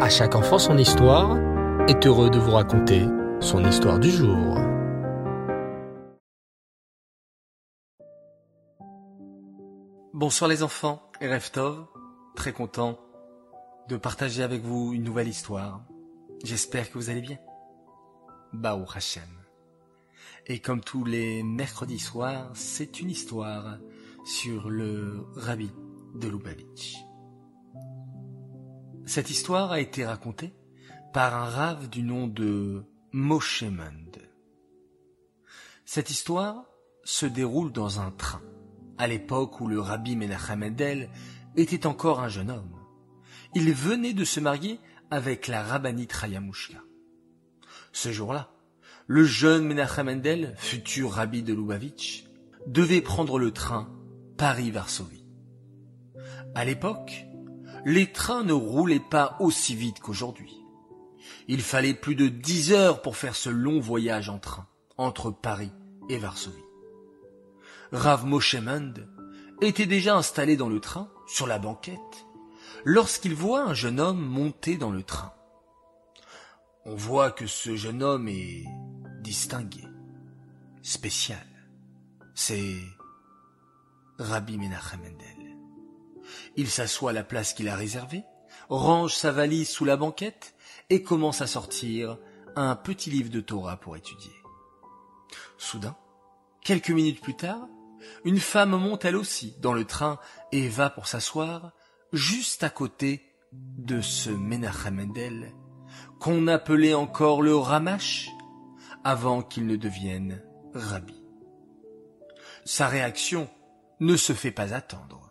[0.00, 1.38] À chaque enfant son histoire
[1.88, 3.06] est heureux de vous raconter
[3.40, 4.58] son histoire du jour.
[10.12, 11.86] Bonsoir les enfants Reftov,
[12.34, 12.98] très content
[13.88, 15.84] de partager avec vous une nouvelle histoire.
[16.42, 17.38] J'espère que vous allez bien.
[18.52, 19.22] Bao Hashem.
[20.48, 23.78] Et comme tous les mercredis soirs, c'est une histoire
[24.24, 25.70] sur le rabbi
[26.16, 26.96] de Lubavitch.
[29.06, 30.54] Cette histoire a été racontée
[31.12, 34.16] par un rave du nom de Moshe Mund.
[35.84, 36.64] Cette histoire
[37.04, 38.40] se déroule dans un train,
[38.96, 41.10] à l'époque où le rabbi Menachem Mendel
[41.54, 42.80] était encore un jeune homme.
[43.54, 46.78] Il venait de se marier avec la rabbinite Rayamushka.
[47.92, 48.50] Ce jour-là,
[49.06, 52.24] le jeune Menachem Mendel, futur rabbi de Lubavitch,
[52.66, 53.92] devait prendre le train
[54.38, 55.26] Paris-Varsovie.
[56.54, 57.26] À l'époque,
[57.84, 60.60] les trains ne roulaient pas aussi vite qu'aujourd'hui.
[61.48, 65.72] Il fallait plus de dix heures pour faire ce long voyage en train entre Paris
[66.08, 66.56] et Varsovie.
[67.92, 68.56] Rav Moshe
[69.60, 72.26] était déjà installé dans le train, sur la banquette,
[72.84, 75.32] lorsqu'il voit un jeune homme monter dans le train.
[76.84, 78.64] On voit que ce jeune homme est
[79.20, 79.84] distingué,
[80.82, 81.46] spécial.
[82.34, 82.76] C'est
[84.18, 85.44] Rabbi Menachem Mendel.
[86.56, 88.24] Il s'assoit à la place qu'il a réservée,
[88.68, 90.54] range sa valise sous la banquette
[90.90, 92.18] et commence à sortir
[92.56, 94.32] un petit livre de Torah pour étudier.
[95.58, 95.96] Soudain,
[96.62, 97.66] quelques minutes plus tard,
[98.24, 100.18] une femme monte elle aussi dans le train
[100.52, 101.72] et va pour s'asseoir
[102.12, 105.54] juste à côté de ce Menachem Mendel
[106.20, 108.30] qu'on appelait encore le Ramash
[109.04, 110.42] avant qu'il ne devienne
[110.74, 111.22] Rabbi.
[112.64, 113.48] Sa réaction
[114.00, 115.23] ne se fait pas attendre.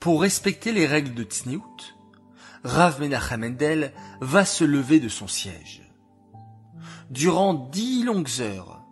[0.00, 1.76] Pour respecter les règles de Tzniout,
[2.64, 5.82] Rav Menachem Mendel va se lever de son siège.
[7.10, 8.82] Durant dix longues heures,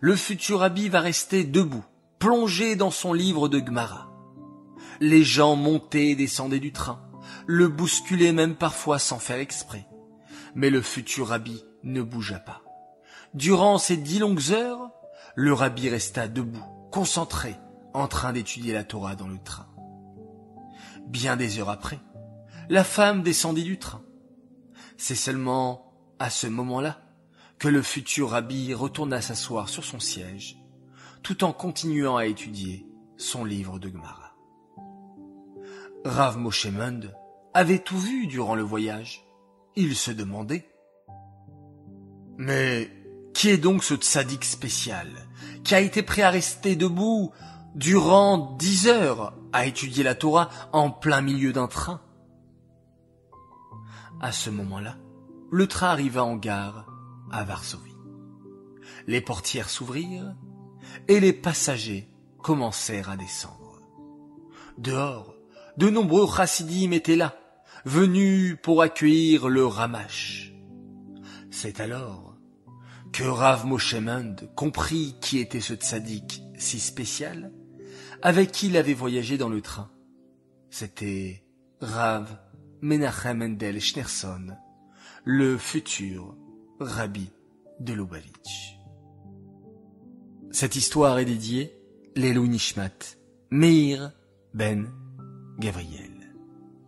[0.00, 1.84] le futur Rabbi va rester debout,
[2.20, 4.12] plongé dans son livre de Gemara.
[5.00, 7.02] Les gens montaient et descendaient du train,
[7.46, 9.88] le bousculaient même parfois sans faire exprès.
[10.54, 12.62] Mais le futur Rabbi ne bougea pas.
[13.34, 14.88] Durant ces dix longues heures,
[15.34, 17.56] le Rabbi resta debout, concentré,
[17.92, 19.66] en train d'étudier la Torah dans le train.
[21.06, 22.00] Bien des heures après,
[22.68, 24.02] la femme descendit du train.
[24.96, 27.00] C'est seulement à ce moment-là
[27.58, 30.56] que le futur rabbi retourna s'asseoir sur son siège,
[31.22, 34.34] tout en continuant à étudier son livre de Gemara.
[36.04, 37.14] Rav Moshe Mund
[37.54, 39.24] avait tout vu durant le voyage.
[39.76, 40.68] Il se demandait
[42.36, 42.90] Mais
[43.32, 45.08] qui est donc ce tzaddik spécial
[45.64, 47.32] qui a été prêt à rester debout
[47.74, 52.00] durant dix heures à étudier la Torah en plein milieu d'un train.
[54.20, 54.96] À ce moment-là,
[55.50, 56.86] le train arriva en gare
[57.30, 57.96] à Varsovie.
[59.06, 60.34] Les portières s'ouvrirent
[61.08, 62.08] et les passagers
[62.42, 63.80] commencèrent à descendre.
[64.78, 65.34] Dehors,
[65.76, 67.36] de nombreux chassidim étaient là,
[67.84, 70.52] venus pour accueillir le Ramash.
[71.50, 72.36] C'est alors
[73.12, 73.94] que Rav Moshe
[74.56, 77.52] comprit qui était ce tzaddik si spécial
[78.22, 79.90] avec qui il avait voyagé dans le train.
[80.70, 81.44] C'était
[81.80, 82.38] Rav
[82.80, 84.56] Menachem Mendel Schneerson,
[85.24, 86.36] le futur
[86.80, 87.30] rabbi
[87.80, 88.78] de Lubavitch.
[90.50, 91.72] Cette histoire est dédiée
[92.14, 93.16] l'Elou Nishmat,
[93.50, 94.12] Meir
[94.52, 94.88] Ben
[95.58, 96.32] Gabriel,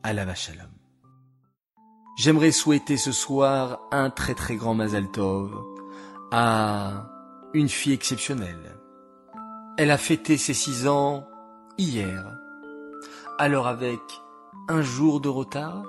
[0.05, 0.71] la Shalom.
[2.17, 5.53] J'aimerais souhaiter ce soir un très très grand Mazal Tov
[6.31, 7.11] à
[7.55, 8.77] une fille exceptionnelle,
[9.77, 11.27] elle a fêté ses six ans
[11.77, 12.25] hier.
[13.39, 14.01] Alors avec
[14.69, 15.85] un jour de retard,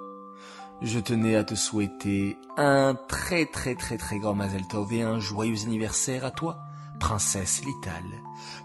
[0.82, 5.20] je tenais à te souhaiter un très très très très grand Mazel Tov et un
[5.20, 6.60] joyeux anniversaire à toi,
[7.00, 8.04] princesse Lital.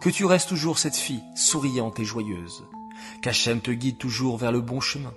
[0.00, 2.64] Que tu restes toujours cette fille souriante et joyeuse.
[3.22, 5.14] Qu'Hachem te guide toujours vers le bon chemin.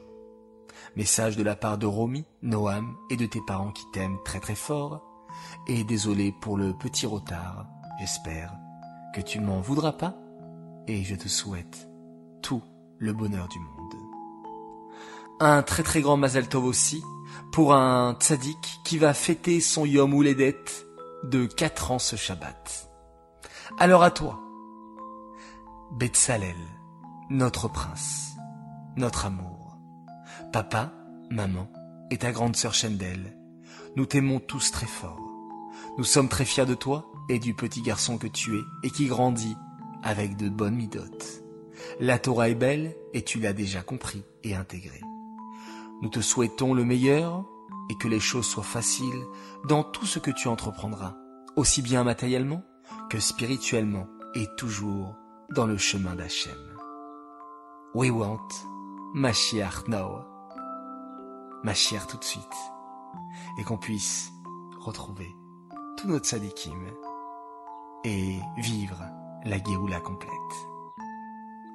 [0.96, 4.56] Message de la part de Romy, Noam et de tes parents qui t'aiment très très
[4.56, 5.02] fort.
[5.68, 7.66] Et désolé pour le petit retard,
[8.00, 8.54] j'espère
[9.22, 10.16] tu m'en voudras pas
[10.88, 11.88] et je te souhaite
[12.42, 12.62] tout
[12.98, 13.76] le bonheur du monde.
[15.40, 17.04] Un très très grand Mazel Tov aussi
[17.52, 20.64] pour un tzaddik qui va fêter son Yom Ouledet
[21.24, 22.90] de 4 ans ce Shabbat.
[23.80, 24.40] Alors à toi,
[25.92, 26.56] Betsalel,
[27.30, 28.34] notre prince,
[28.96, 29.78] notre amour,
[30.54, 30.94] papa,
[31.30, 31.68] maman
[32.12, 33.38] et ta grande sœur Shendel,
[33.96, 35.20] nous t'aimons tous très fort.
[35.98, 39.08] Nous sommes très fiers de toi et du petit garçon que tu es et qui
[39.08, 39.58] grandit
[40.04, 41.44] avec de bonnes midotes.
[42.00, 45.02] La Torah est belle et tu l'as déjà compris et intégré.
[46.02, 47.46] Nous te souhaitons le meilleur
[47.90, 49.24] et que les choses soient faciles
[49.68, 51.16] dans tout ce que tu entreprendras,
[51.56, 52.64] aussi bien matériellement
[53.10, 55.16] que spirituellement et toujours
[55.56, 56.54] dans le chemin d'Hachem.
[57.94, 58.50] We want
[59.14, 60.26] Mashiach now.
[61.64, 62.44] Mashiach tout de suite.
[63.58, 64.30] Et qu'on puisse
[64.80, 65.34] retrouver
[65.98, 66.92] tout notre sadikim
[68.06, 69.04] et vivre
[69.44, 70.32] la Géoula complète.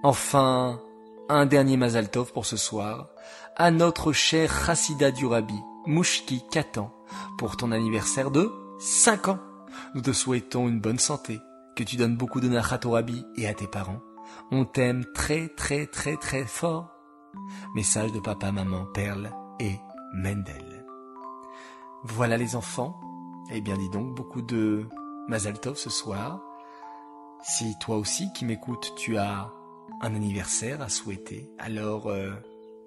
[0.02, 0.80] Enfin,
[1.28, 3.08] un dernier Mazaltov pour ce soir,
[3.56, 6.92] à notre cher Chassida du Rabbi, Mouchki Katan,
[7.36, 9.38] pour ton anniversaire de 5 ans.
[9.94, 11.38] Nous te souhaitons une bonne santé,
[11.76, 14.00] que tu donnes beaucoup de nachat au Rabbi et à tes parents.
[14.52, 16.88] On t'aime très très très très fort.
[17.74, 19.78] Message de papa, maman, Perle et
[20.14, 20.86] Mendel.
[22.04, 23.00] Voilà les enfants.
[23.52, 24.86] Eh bien dis donc, beaucoup de
[25.30, 26.40] Mazaltov ce soir.
[27.44, 29.52] Si toi aussi qui m'écoutes, tu as
[30.02, 32.32] un anniversaire à souhaiter, alors euh,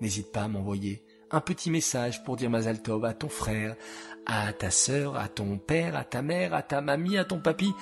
[0.01, 1.01] n'hésite pas à m'envoyer
[1.31, 3.77] un petit message pour dire Mazal Tov à ton frère,
[4.25, 7.73] à ta sœur, à ton père, à ta mère, à ta mamie, à ton papy,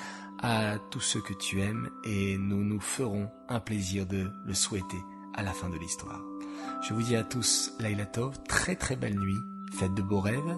[0.43, 4.99] à tous ceux que tu aimes et nous nous ferons un plaisir de le souhaiter
[5.33, 6.21] à la fin de l'histoire.
[6.83, 9.39] Je vous dis à tous Laila Tov, très très belle nuit,
[9.73, 10.55] faites de beaux rêves,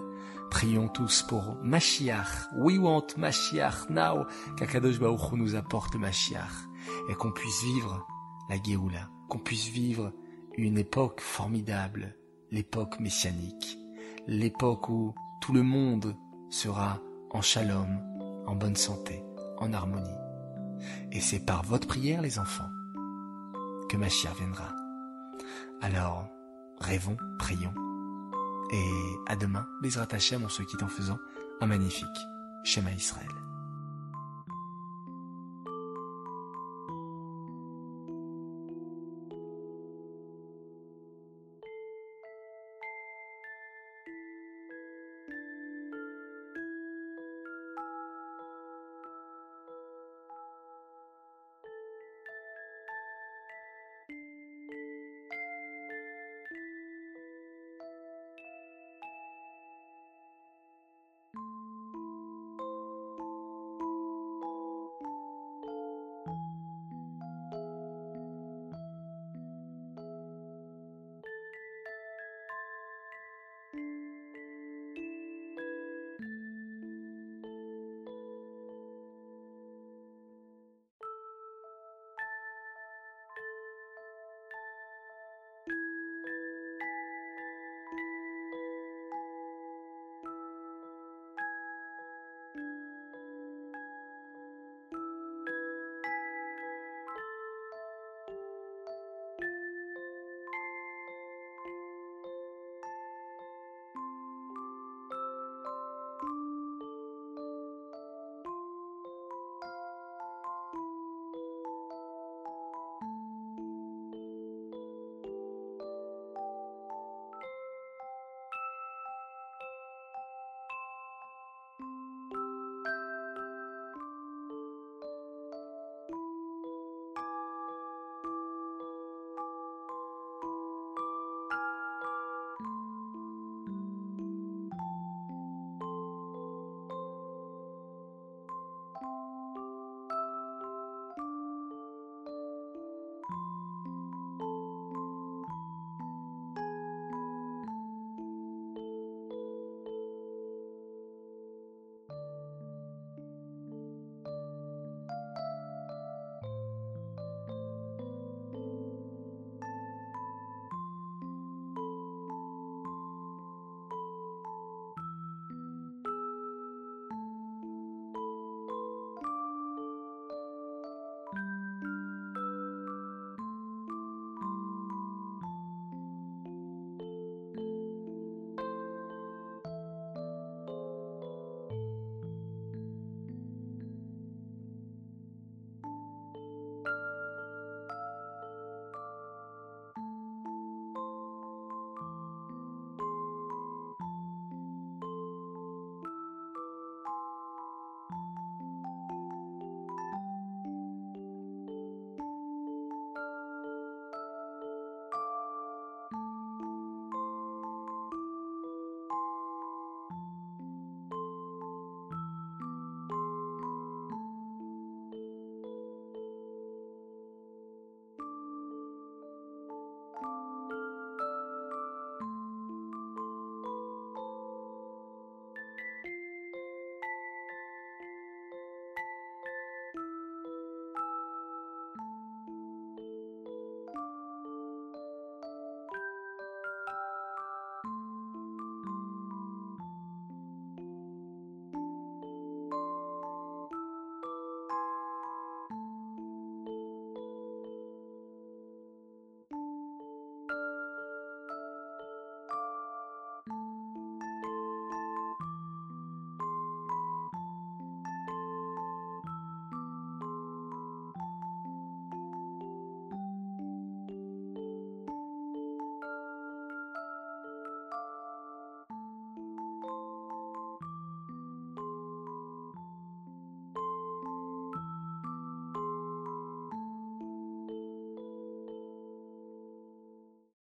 [0.54, 4.24] prions tous pour Mashiach, we want Mashiach now,
[4.56, 6.68] qu'Akadosh Baruch nous apporte Mashiach
[7.10, 8.06] et qu'on puisse vivre
[8.48, 10.12] la Géoula, qu'on puisse vivre
[10.56, 12.16] une époque formidable,
[12.52, 13.76] l'époque messianique,
[14.28, 16.14] l'époque où tout le monde
[16.50, 17.00] sera
[17.32, 17.98] en shalom,
[18.46, 19.24] en bonne santé,
[19.58, 20.20] en harmonie.
[21.10, 22.70] Et c'est par votre prière, les enfants,
[23.88, 24.72] que ma chère viendra.
[25.82, 26.28] Alors,
[26.78, 27.74] rêvons, prions,
[28.74, 31.20] et à demain, Bezrat Hashem, on se quitte en faisant
[31.60, 32.08] un magnifique
[32.64, 33.28] schéma Israël.